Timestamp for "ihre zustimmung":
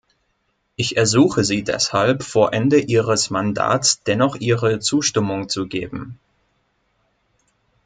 4.35-5.47